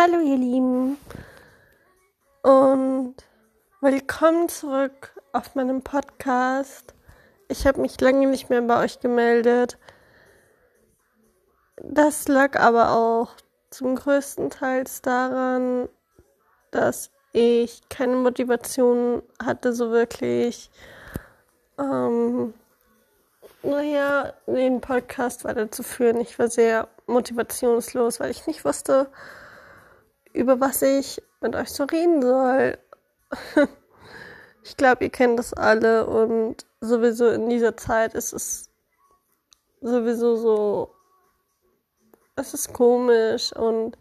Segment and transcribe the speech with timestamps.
[0.00, 0.96] Hallo ihr Lieben
[2.44, 3.16] und
[3.80, 6.94] willkommen zurück auf meinem Podcast.
[7.48, 9.76] Ich habe mich lange nicht mehr bei euch gemeldet.
[11.82, 13.34] Das lag aber auch
[13.70, 15.88] zum größten Teil daran,
[16.70, 20.70] dass ich keine Motivation hatte, so wirklich,
[21.76, 22.54] ähm,
[23.64, 26.20] naja, den Podcast weiterzuführen.
[26.20, 29.10] Ich war sehr motivationslos, weil ich nicht wusste,
[30.32, 32.78] über was ich mit euch so reden soll.
[34.62, 38.70] ich glaube, ihr kennt das alle und sowieso in dieser Zeit ist es
[39.80, 40.94] sowieso so,
[42.36, 43.96] es ist komisch und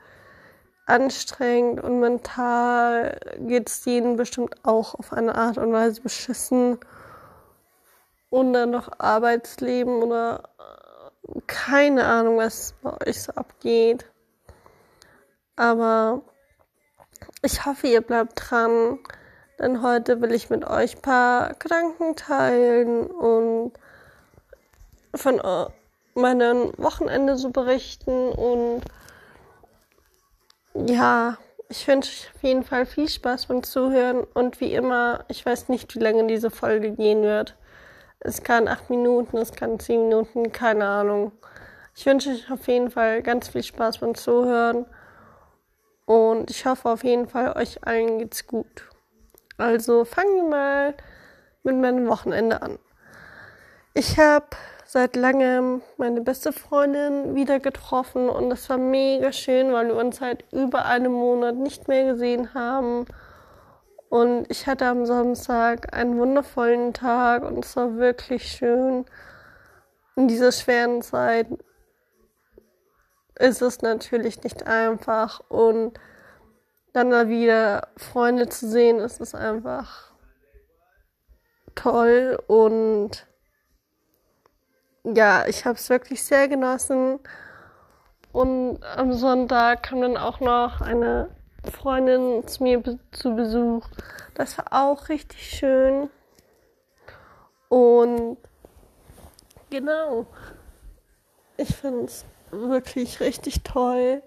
[0.86, 6.80] anstrengend und mental geht es ihnen bestimmt auch auf eine Art und Weise beschissen.
[8.30, 10.50] Und dann noch Arbeitsleben oder
[11.46, 14.06] keine Ahnung, was bei euch so abgeht.
[15.58, 16.22] Aber
[17.42, 19.00] ich hoffe, ihr bleibt dran,
[19.60, 23.74] denn heute will ich mit euch ein paar Gedanken teilen und
[25.16, 25.42] von
[26.14, 28.30] meinem Wochenende so berichten.
[28.30, 28.84] Und
[30.74, 31.38] ja,
[31.70, 34.24] ich wünsche euch auf jeden Fall viel Spaß beim Zuhören.
[34.34, 37.56] Und wie immer, ich weiß nicht, wie lange diese Folge gehen wird.
[38.20, 41.32] Es kann acht Minuten, es kann zehn Minuten, keine Ahnung.
[41.96, 44.86] Ich wünsche euch auf jeden Fall ganz viel Spaß beim Zuhören.
[46.08, 48.90] Und ich hoffe auf jeden Fall, euch allen geht's gut.
[49.58, 50.94] Also fangen wir mal
[51.64, 52.80] mit meinem Wochenende an.
[53.94, 54.46] Ich habe
[54.86, 60.18] seit langem meine beste Freundin wieder getroffen und das war mega schön, weil wir uns
[60.18, 63.06] seit über einem Monat nicht mehr gesehen haben.
[64.08, 69.04] Und ich hatte am Samstag einen wundervollen Tag und es war wirklich schön.
[70.16, 71.48] In dieser schweren Zeit
[73.40, 76.00] ist es natürlich nicht einfach und
[76.94, 80.12] dann da wieder Freunde zu sehen, ist es einfach
[81.76, 83.28] toll und
[85.16, 87.20] ja, ich habe es wirklich sehr genossen.
[88.34, 91.30] Und am Sonntag kam dann auch noch eine
[91.72, 93.88] Freundin zu mir be zu Besuch.
[94.36, 96.10] Das war auch richtig schön.
[97.70, 98.38] Und
[99.70, 100.28] genau,
[101.58, 104.22] ich finde es wirklich richtig toll.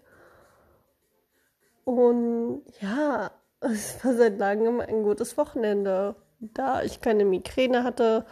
[1.85, 6.15] Und ja, es war seit langem ein gutes Wochenende.
[6.41, 8.25] Da ich keine Migräne hatte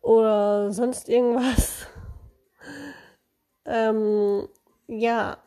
[0.00, 1.86] oder sonst irgendwas.
[3.64, 4.48] ähm,
[4.86, 5.38] ja,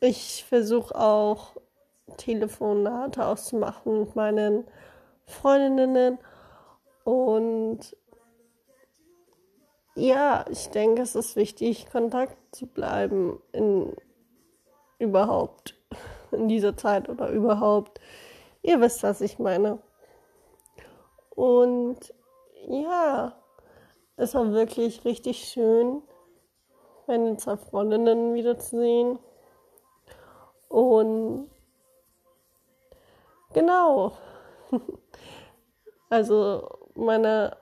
[0.00, 1.56] ich versuche auch
[2.16, 4.64] Telefonate auszumachen mit meinen
[5.26, 6.18] Freundinnen
[7.04, 7.96] und
[9.96, 13.94] ja, ich denke, es ist wichtig, Kontakt zu bleiben in
[14.98, 15.76] überhaupt
[16.32, 18.00] in dieser Zeit oder überhaupt.
[18.62, 19.78] Ihr wisst, was ich meine.
[21.30, 22.14] Und
[22.66, 23.34] ja,
[24.16, 26.02] es war wirklich richtig schön,
[27.06, 29.18] meine zwei Freundinnen wiederzusehen.
[30.68, 31.50] Und
[33.52, 34.12] genau.
[36.10, 37.56] Also meine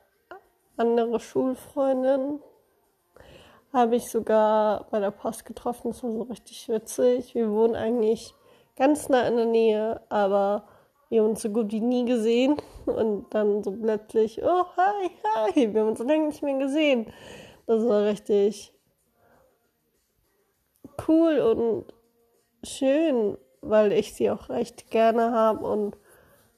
[0.83, 2.41] andere Schulfreundin
[3.73, 5.93] habe ich sogar bei der Post getroffen.
[5.93, 7.35] Das war so richtig witzig.
[7.35, 8.35] Wir wohnen eigentlich
[8.77, 10.65] ganz nah in der Nähe, aber
[11.09, 12.57] wir haben uns so gut wie nie gesehen.
[12.87, 17.07] Und dann so plötzlich, oh, hi, hi, wir haben uns so lange nicht mehr gesehen.
[17.67, 18.75] Das war richtig
[21.07, 21.95] cool und
[22.65, 25.97] schön, weil ich sie auch recht gerne habe und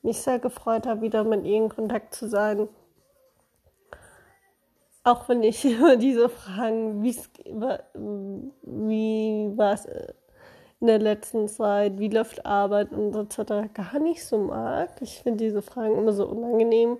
[0.02, 2.68] mich sehr gefreut habe, wieder mit ihr in Kontakt zu sein.
[5.04, 7.16] Auch wenn ich immer diese Fragen, wie
[9.56, 10.14] war es äh,
[10.80, 13.72] in der letzten Zeit, wie läuft Arbeit und etc.
[13.72, 14.90] gar nicht so mag.
[15.00, 16.98] Ich finde diese Fragen immer so unangenehm.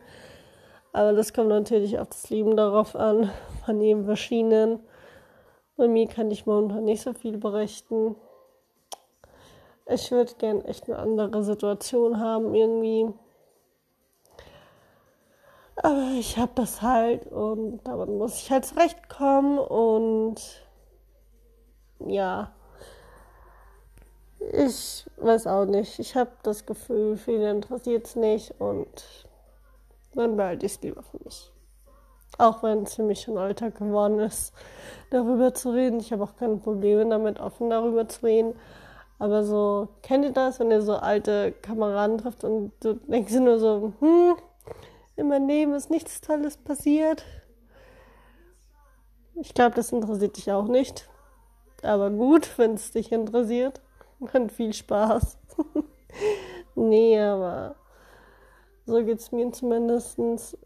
[0.93, 3.31] Aber das kommt natürlich auf das Leben darauf an,
[3.67, 4.81] von jedem verschiedenen.
[5.77, 8.15] Bei mir kann ich momentan nicht so viel berichten.
[9.87, 13.13] Ich würde gern echt eine andere Situation haben irgendwie.
[15.77, 20.41] Aber ich habe das halt und damit muss ich halt zurechtkommen und
[21.99, 22.53] ja,
[24.53, 25.99] ich weiß auch nicht.
[25.99, 28.89] Ich habe das Gefühl, viele interessiert es nicht und
[30.15, 31.51] dann behalte ich es lieber für mich.
[32.39, 34.53] Auch wenn es für mich schon Alltag geworden ist,
[35.11, 36.01] darüber zu reden.
[36.01, 38.55] Ich habe auch keine Probleme damit, offen darüber zu reden.
[39.19, 43.59] Aber so, kennt ihr das, wenn ihr so alte Kameraden trifft und du denkst nur
[43.59, 44.37] so, hm,
[45.17, 47.25] in meinem Leben ist nichts Tolles passiert.
[49.37, 51.09] Ich glaube, das interessiert dich auch nicht.
[51.83, 53.81] Aber gut, wenn es dich interessiert.
[54.33, 55.39] und viel Spaß.
[56.75, 57.77] nee, aber
[58.87, 60.19] so geht es mir zumindest.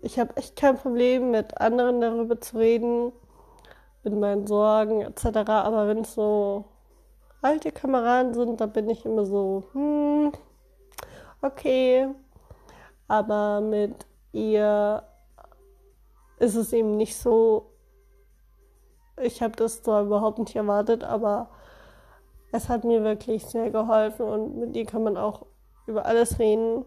[0.03, 3.13] Ich habe echt kein Problem mit anderen darüber zu reden,
[4.05, 5.27] mit meinen Sorgen etc.
[5.49, 6.65] Aber wenn es so
[7.43, 10.33] alte Kameraden sind, da bin ich immer so, hm,
[11.43, 12.09] okay.
[13.07, 14.07] Aber mit
[14.39, 15.03] ihr
[16.39, 17.71] ist es eben nicht so.
[19.21, 21.51] Ich habe das zwar überhaupt nicht erwartet, aber
[22.53, 25.47] es hat mir wirklich sehr geholfen und mit ihr kann man auch
[25.87, 26.85] über alles reden.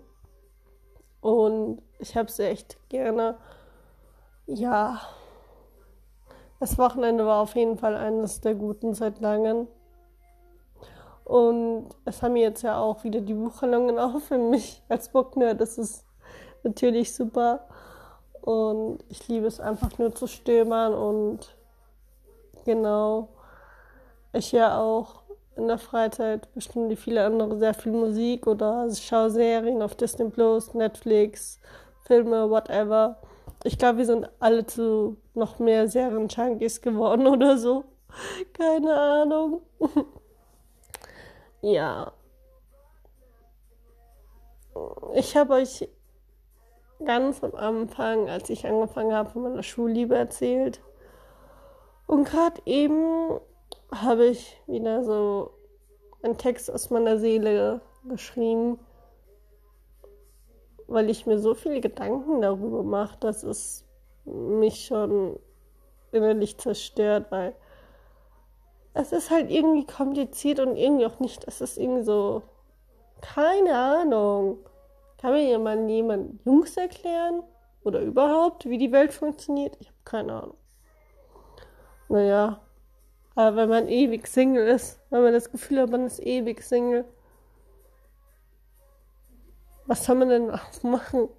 [1.19, 3.38] Und ich habe sie echt gerne.
[4.48, 5.01] Ja,
[6.59, 9.68] das Wochenende war auf jeden Fall eines der guten seit langem.
[11.25, 15.62] Und es haben jetzt ja auch wieder die Buchhandlungen auf für mich als Booknerd.
[15.62, 16.06] Das ist
[16.63, 17.67] natürlich super.
[18.41, 21.55] Und ich liebe es einfach nur zu stöbern und
[22.65, 23.29] genau.
[24.33, 25.21] Ich ja auch
[25.55, 30.29] in der Freizeit bestimmt wie viele andere sehr viel Musik oder schaue Serien auf Disney
[30.29, 31.59] Plus, Netflix,
[32.05, 33.17] Filme, whatever.
[33.63, 37.83] Ich glaube, wir sind alle zu noch mehr Serien-Junkies geworden oder so.
[38.53, 39.61] Keine Ahnung.
[41.61, 42.11] ja.
[45.13, 45.87] Ich habe euch
[47.06, 50.81] ganz am Anfang, als ich angefangen habe, von meiner Schulliebe erzählt.
[52.07, 53.39] Und gerade eben
[53.94, 55.51] habe ich wieder so
[56.24, 58.80] einen Text aus meiner Seele geschrieben,
[60.88, 63.86] weil ich mir so viele Gedanken darüber mache, dass es
[64.25, 65.39] mich schon
[66.12, 67.56] innerlich zerstört, weil
[68.94, 71.48] es ist halt irgendwie kompliziert und irgendwie auch nicht.
[71.48, 72.44] Es ist irgendwie so,
[73.21, 74.57] keine Ahnung.
[75.21, 77.44] Kann mir jemand jemand Jungs erklären?
[77.83, 79.77] Oder überhaupt, wie die Welt funktioniert?
[79.79, 80.57] Ich habe keine Ahnung.
[82.09, 82.59] Naja,
[83.35, 87.06] aber wenn man ewig Single ist, wenn man das Gefühl hat, man ist ewig Single,
[89.85, 91.29] was soll man denn auch machen?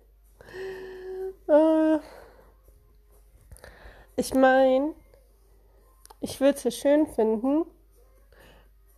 [1.49, 1.99] Äh,
[4.17, 4.95] ich meine,
[6.21, 7.65] ich würde es ja schön finden,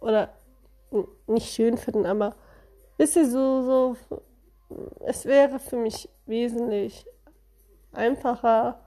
[0.01, 0.35] oder
[1.27, 2.37] nicht schön finden, aber
[2.99, 3.97] wisst ihr, so, so,
[5.01, 7.07] es wäre für mich wesentlich
[7.93, 8.81] einfacher,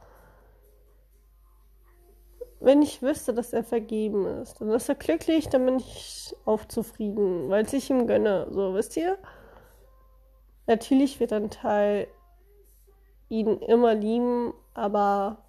[2.59, 6.65] wenn ich wüsste, dass er vergeben ist, dann ist er glücklich, dann bin ich auch
[6.65, 8.47] zufrieden, weil ich ihm gönne.
[8.49, 9.17] So, wisst ihr?
[10.65, 12.07] Natürlich wird ein Teil
[13.29, 15.43] ihn immer lieben, aber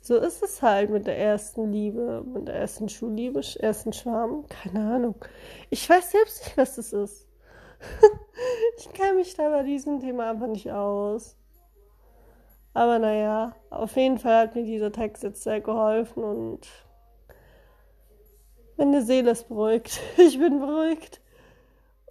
[0.00, 4.46] so ist es halt mit der ersten Liebe, mit der ersten Schulliebe, ersten Schwarm.
[4.48, 5.14] Keine Ahnung.
[5.70, 7.27] Ich weiß selbst nicht, was das ist.
[8.78, 11.36] Ich kenne mich da bei diesem Thema einfach nicht aus.
[12.74, 16.68] Aber naja, auf jeden Fall hat mir dieser Text jetzt sehr geholfen und
[18.76, 20.00] meine Seele ist beruhigt.
[20.16, 21.20] Ich bin beruhigt.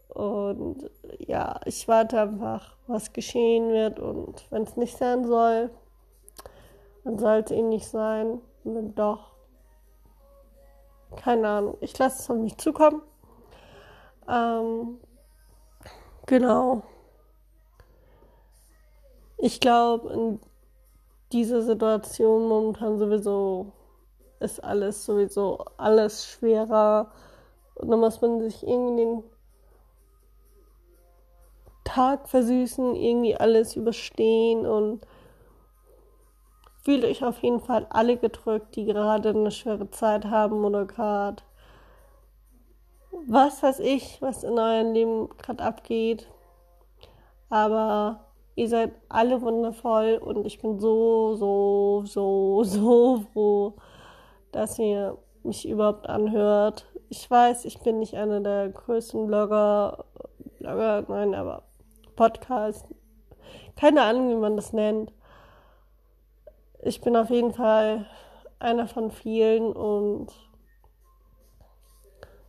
[0.10, 4.00] Und ja, ich warte einfach, was geschehen wird.
[4.00, 5.70] Und wenn es nicht sein soll,
[7.04, 8.42] dann sollte ihn nicht sein.
[8.64, 9.32] Und wenn doch,
[11.16, 11.78] keine Ahnung.
[11.80, 13.02] Ich lasse es auf mich zukommen.
[14.28, 15.00] Ähm,
[16.28, 16.84] genau.
[19.38, 20.40] Ich glaube, in
[21.32, 23.72] dieser Situation momentan sowieso
[24.40, 27.12] ist alles sowieso alles schwerer.
[27.76, 29.24] Und dann muss man sich irgendwie den
[31.84, 35.06] Tag versüßen, irgendwie alles überstehen und
[36.84, 41.44] fühlt euch auf jeden Fall alle gedrückt, die gerade eine schwere Zeit haben oder gerade
[43.28, 46.28] was weiß ich, was in eurem Leben gerade abgeht.
[47.50, 53.74] Aber Ihr seid alle wundervoll und ich bin so, so, so, so froh,
[54.52, 56.88] dass ihr mich überhaupt anhört.
[57.10, 60.06] Ich weiß, ich bin nicht einer der größten Blogger,
[60.58, 61.62] Blogger, nein, aber
[62.16, 62.88] Podcast.
[63.76, 65.14] Keine Ahnung, wie man das nennt.
[66.82, 68.08] Ich bin auf jeden Fall
[68.58, 70.30] einer von vielen und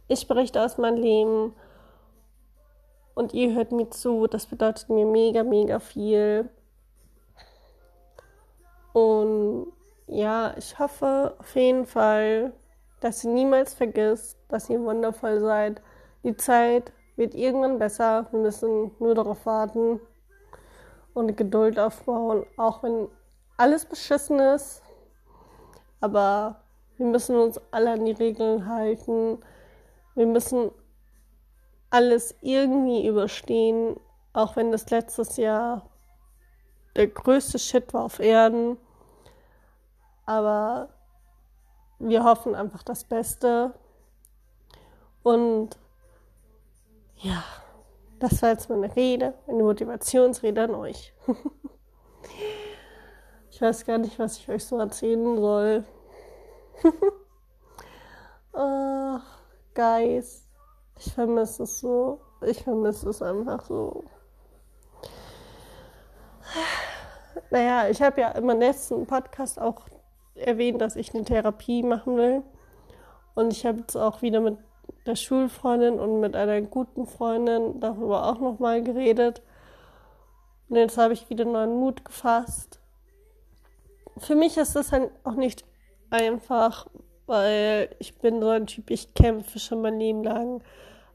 [0.08, 1.54] ich berichte aus meinem Leben
[3.14, 4.26] und ihr hört mir zu.
[4.26, 6.48] Das bedeutet mir mega, mega viel.
[8.92, 9.72] Und
[10.06, 12.52] ja, ich hoffe auf jeden Fall,
[13.00, 15.82] dass ihr niemals vergisst, dass ihr wundervoll seid.
[16.24, 18.26] Die Zeit wird irgendwann besser.
[18.30, 20.00] Wir müssen nur darauf warten
[21.14, 23.08] und Geduld aufbauen, auch wenn
[23.56, 24.82] alles beschissen ist.
[26.00, 26.62] Aber
[26.96, 29.38] wir müssen uns alle an die Regeln halten.
[30.18, 30.72] Wir müssen
[31.90, 34.00] alles irgendwie überstehen,
[34.32, 35.88] auch wenn das letztes Jahr
[36.96, 38.78] der größte Shit war auf Erden.
[40.26, 40.88] Aber
[42.00, 43.74] wir hoffen einfach das Beste.
[45.22, 45.78] Und
[47.18, 47.44] ja,
[48.18, 51.14] das war jetzt meine Rede, meine Motivationsrede an euch.
[53.52, 55.84] ich weiß gar nicht, was ich euch so erzählen soll.
[58.52, 59.37] Ach,
[59.78, 60.44] Guys,
[60.98, 62.20] ich vermisse es so.
[62.44, 64.02] Ich vermisse es einfach so.
[67.52, 69.82] Naja, ich habe ja im letzten Podcast auch
[70.34, 72.42] erwähnt, dass ich eine Therapie machen will.
[73.36, 74.58] Und ich habe jetzt auch wieder mit
[75.06, 79.42] der Schulfreundin und mit einer guten Freundin darüber auch nochmal geredet.
[80.68, 82.80] Und jetzt habe ich wieder neuen Mut gefasst.
[84.16, 85.64] Für mich ist das halt auch nicht
[86.10, 86.88] einfach,
[87.28, 90.62] weil ich bin so ein Typ, ich kämpfe schon mein Leben lang.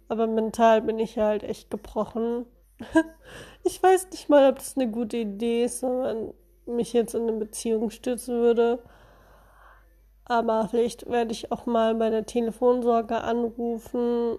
[0.08, 2.46] Aber mental bin ich halt echt gebrochen.
[3.64, 6.34] ich weiß nicht mal, ob das eine gute Idee ist, wenn man
[6.66, 8.80] mich jetzt in eine Beziehung stürzen würde.
[10.26, 14.38] Aber vielleicht werde ich auch mal bei der Telefonsorge anrufen,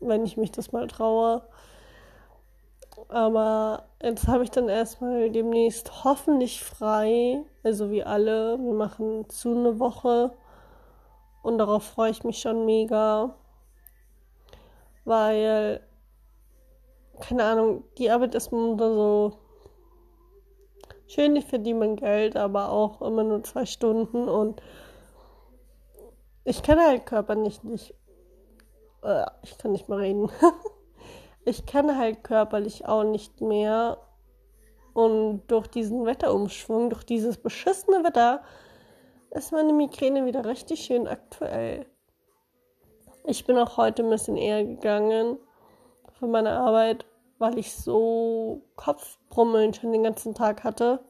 [0.00, 1.42] wenn ich mich das mal traue.
[3.08, 8.58] Aber jetzt habe ich dann erstmal demnächst hoffentlich frei, also wie alle.
[8.58, 10.32] Wir machen zu eine Woche
[11.42, 13.36] und darauf freue ich mich schon mega,
[15.04, 15.80] weil,
[17.20, 19.32] keine Ahnung, die Arbeit ist momentan so
[21.06, 24.62] schön, ich verdiene Geld, aber auch immer nur zwei Stunden und
[26.44, 27.94] ich kann halt körperlich nicht.
[29.02, 30.30] Äh, ich kann nicht mehr reden.
[31.44, 33.98] ich kann halt körperlich auch nicht mehr.
[34.92, 38.42] Und durch diesen Wetterumschwung, durch dieses beschissene Wetter,
[39.30, 41.86] ist meine Migräne wieder richtig schön aktuell.
[43.24, 45.38] Ich bin auch heute ein bisschen eher gegangen
[46.18, 47.06] von meiner Arbeit,
[47.38, 51.00] weil ich so Kopfbrummeln schon den ganzen Tag hatte.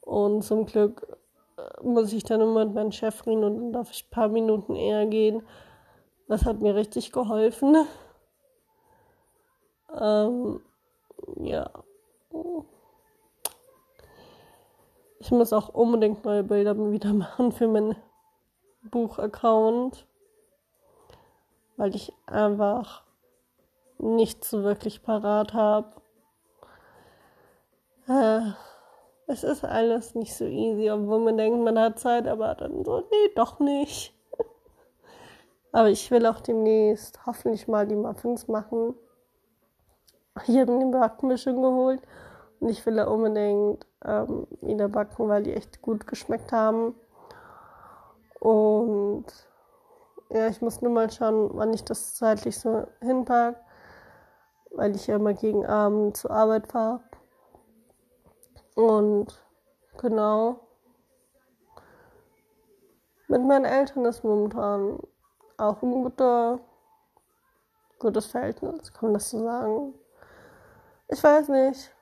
[0.00, 1.18] Und zum Glück
[1.82, 4.74] muss ich dann immer mit meinem Chef reden und dann darf ich ein paar Minuten
[4.74, 5.42] eher gehen.
[6.26, 7.76] Das hat mir richtig geholfen.
[10.00, 10.60] Ähm,
[11.40, 11.70] ja.
[15.20, 17.96] Ich muss auch unbedingt neue Bilder wieder machen für meinen
[18.82, 20.06] Buchaccount,
[21.76, 23.02] weil ich einfach
[23.98, 25.90] nicht so wirklich parat habe.
[28.08, 28.40] Äh,
[29.26, 33.00] es ist alles nicht so easy, obwohl man denkt, man hat Zeit, aber dann so,
[33.00, 34.14] nee, doch nicht.
[35.72, 38.94] aber ich will auch demnächst hoffentlich mal die Muffins machen.
[40.46, 42.00] Ich habe mir die Backmischung geholt
[42.60, 46.94] und ich will da unbedingt ähm, wieder backen, weil die echt gut geschmeckt haben.
[48.40, 49.26] Und
[50.30, 53.58] ja, ich muss nur mal schauen, wann ich das zeitlich so hinpacke,
[54.72, 57.00] weil ich ja immer gegen Abend zur Arbeit fahre.
[58.74, 59.42] Und
[59.96, 60.60] genau.
[63.26, 65.00] Mit meinen Eltern ist momentan
[65.56, 66.60] auch ein guter,
[67.98, 69.94] gutes Verhältnis, kann man das so sagen.
[71.08, 71.92] Ich weiß nicht.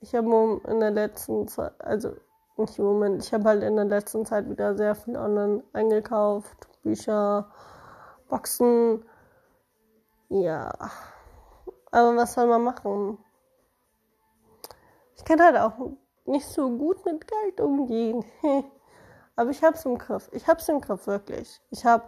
[0.00, 2.12] Ich habe in der letzten Zeit, also
[2.56, 6.68] nicht im Moment, ich habe halt in der letzten Zeit wieder sehr viel online eingekauft.
[6.82, 7.50] Bücher,
[8.28, 9.04] Boxen.
[10.28, 10.72] Ja.
[11.90, 13.18] Aber was soll man machen?
[15.16, 15.74] Ich kann halt auch
[16.24, 18.24] nicht so gut mit Geld umgehen.
[19.36, 20.28] Aber ich hab's im Griff.
[20.32, 21.60] Ich hab's im Griff, wirklich.
[21.70, 22.04] Ich habe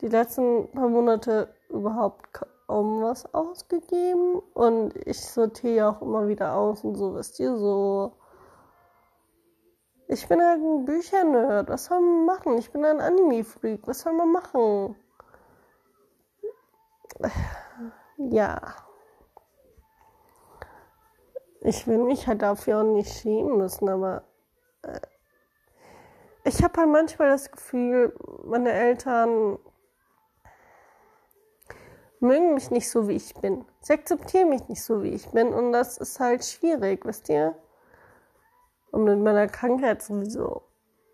[0.00, 2.32] die letzten paar Monate überhaupt
[2.66, 8.12] kaum was ausgegeben und ich sortiere auch immer wieder aus und so, wisst ihr, so.
[10.06, 11.68] Ich bin halt ein Büchernerd.
[11.70, 12.58] Was soll man machen?
[12.58, 13.86] Ich bin ein Anime-Freak.
[13.86, 14.96] Was soll man machen?
[18.16, 18.84] Ja
[21.64, 24.22] ich will mich halt dafür auch nicht schämen müssen, aber
[24.82, 25.00] äh,
[26.44, 29.58] ich habe halt manchmal das Gefühl, meine Eltern
[32.24, 33.64] mögen mich nicht so, wie ich bin.
[33.80, 37.54] Sie akzeptieren mich nicht so, wie ich bin und das ist halt schwierig, wisst ihr?
[38.90, 40.62] Und mit meiner Krankheit sowieso.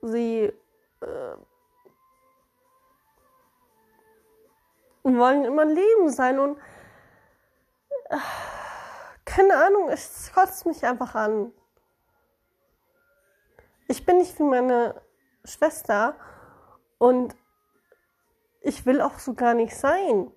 [0.03, 0.53] Sie
[1.01, 1.37] äh,
[5.03, 6.59] wollen immer Leben sein und
[8.09, 8.17] äh,
[9.25, 11.53] keine Ahnung, es kotzt mich einfach an.
[13.89, 15.01] Ich bin nicht wie meine
[15.45, 16.15] Schwester
[16.99, 17.35] und
[18.61, 20.31] ich will auch so gar nicht sein.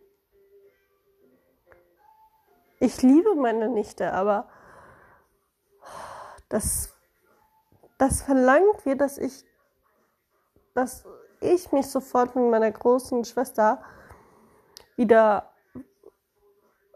[2.84, 4.50] Ich liebe meine Nichte, aber
[6.50, 6.94] das,
[7.98, 9.46] das verlangt wir, dass ich,
[10.74, 11.06] dass
[11.40, 13.82] ich mich sofort mit meiner großen Schwester
[14.98, 15.54] wieder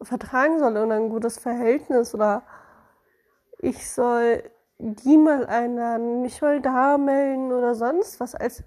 [0.02, 2.44] vertragen soll und ein gutes Verhältnis oder
[3.60, 4.44] ich soll
[4.80, 8.62] die mal einladen, mich mal da melden oder sonst was als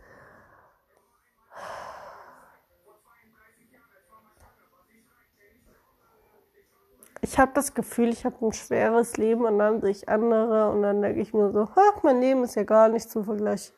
[7.30, 10.82] ich habe das Gefühl, ich habe ein schweres Leben und dann sehe ich andere und
[10.82, 13.72] dann denke ich mir so, ach, mein Leben ist ja gar nicht zum Vergleich.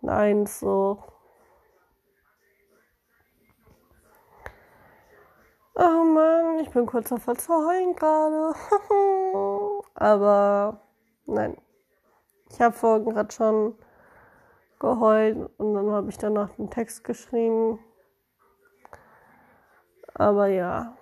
[0.00, 0.98] Nein, so.
[5.76, 8.54] Oh Mann, ich bin kurz davor zu heulen gerade.
[9.94, 10.80] Aber
[11.26, 11.56] nein.
[12.50, 13.78] Ich habe vorhin gerade schon
[14.80, 17.78] geheult und dann habe ich danach den Text geschrieben.
[20.14, 20.96] Aber ja.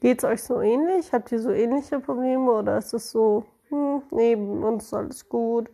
[0.00, 1.12] Geht's euch so ähnlich?
[1.12, 5.70] Habt ihr so ähnliche Probleme oder ist es so, hm, neben uns ist alles gut?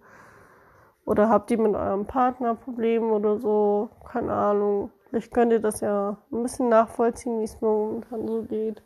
[1.04, 3.90] Oder habt ihr mit eurem Partner Probleme oder so?
[4.10, 4.90] Keine Ahnung.
[5.08, 8.82] Vielleicht könnt ihr das ja ein bisschen nachvollziehen, wie es momentan so geht.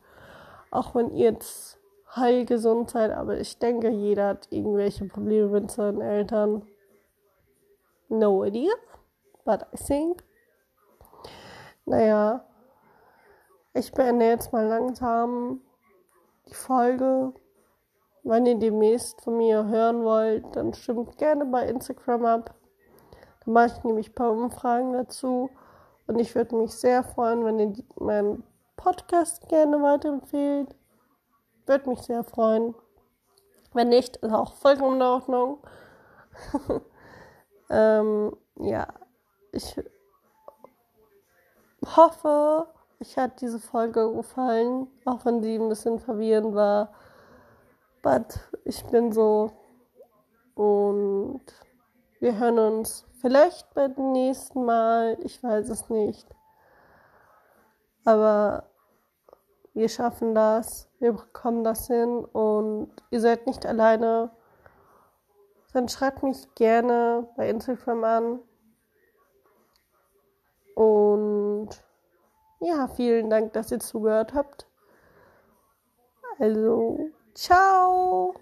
[0.71, 1.79] Auch wenn ihr jetzt
[2.15, 6.63] heilgesund seid, aber ich denke, jeder hat irgendwelche Probleme mit seinen Eltern.
[8.09, 8.73] No idea,
[9.45, 10.25] but I think.
[11.85, 12.45] Naja,
[13.77, 15.61] ich beende jetzt mal langsam
[16.49, 17.35] die Folge.
[18.23, 22.55] Wenn ihr demnächst von mir hören wollt, dann stimmt gerne bei Instagram ab.
[23.45, 25.51] Da mache ich nämlich ein paar Umfragen dazu.
[26.07, 28.45] Und ich würde mich sehr freuen, wenn ihr meinen
[28.77, 30.75] Podcast gerne weiterempfehlt.
[31.67, 32.75] Würde mich sehr freuen.
[33.75, 35.59] Wenn nicht, ist auch vollkommen in Ordnung.
[37.71, 38.87] ähm, ja,
[39.53, 39.77] ich
[41.97, 42.69] hoffe,
[43.01, 46.91] euch hat diese Folge gefallen, auch wenn sie ein bisschen verwirrend war.
[48.03, 49.51] But ich bin so
[50.55, 51.43] und
[52.21, 55.19] wir hören uns vielleicht beim nächsten Mal.
[55.23, 56.27] Ich weiß es nicht.
[58.05, 58.65] Aber
[59.75, 60.89] wir schaffen das.
[60.99, 64.31] Wir bekommen das hin und ihr seid nicht alleine.
[65.75, 68.39] Dann schreibt mich gerne bei Instagram an.
[72.61, 74.67] Ja, vielen Dank, dass ihr zugehört habt.
[76.39, 78.35] Also, ciao!